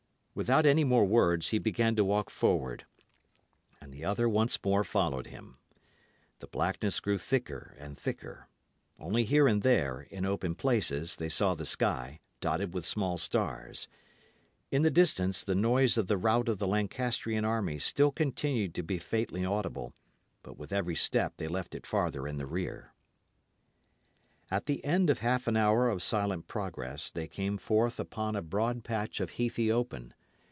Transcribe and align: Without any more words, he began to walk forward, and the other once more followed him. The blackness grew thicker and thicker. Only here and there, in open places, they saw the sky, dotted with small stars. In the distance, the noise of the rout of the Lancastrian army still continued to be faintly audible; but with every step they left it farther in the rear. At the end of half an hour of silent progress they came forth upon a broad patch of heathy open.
Without 0.33 0.65
any 0.65 0.85
more 0.85 1.03
words, 1.03 1.49
he 1.49 1.59
began 1.59 1.93
to 1.97 2.05
walk 2.05 2.29
forward, 2.29 2.85
and 3.81 3.91
the 3.91 4.05
other 4.05 4.29
once 4.29 4.57
more 4.63 4.81
followed 4.81 5.27
him. 5.27 5.57
The 6.39 6.47
blackness 6.47 7.01
grew 7.01 7.17
thicker 7.17 7.75
and 7.77 7.97
thicker. 7.97 8.47
Only 8.97 9.25
here 9.25 9.45
and 9.45 9.61
there, 9.61 10.03
in 10.03 10.23
open 10.23 10.55
places, 10.55 11.17
they 11.17 11.27
saw 11.27 11.53
the 11.53 11.65
sky, 11.65 12.21
dotted 12.39 12.73
with 12.73 12.85
small 12.85 13.17
stars. 13.17 13.89
In 14.71 14.83
the 14.83 14.89
distance, 14.89 15.43
the 15.43 15.53
noise 15.53 15.97
of 15.97 16.07
the 16.07 16.17
rout 16.17 16.47
of 16.47 16.59
the 16.59 16.67
Lancastrian 16.67 17.43
army 17.43 17.77
still 17.77 18.13
continued 18.13 18.73
to 18.75 18.83
be 18.83 18.99
faintly 18.99 19.43
audible; 19.43 19.93
but 20.43 20.57
with 20.57 20.71
every 20.71 20.95
step 20.95 21.33
they 21.35 21.49
left 21.49 21.75
it 21.75 21.85
farther 21.85 22.25
in 22.25 22.37
the 22.37 22.47
rear. 22.47 22.93
At 24.49 24.65
the 24.65 24.81
end 24.85 25.09
of 25.09 25.19
half 25.19 25.45
an 25.47 25.57
hour 25.57 25.89
of 25.89 26.01
silent 26.01 26.47
progress 26.47 27.09
they 27.11 27.27
came 27.27 27.57
forth 27.57 27.99
upon 27.99 28.37
a 28.37 28.41
broad 28.41 28.85
patch 28.85 29.19
of 29.19 29.31
heathy 29.31 29.69
open. 29.69 30.13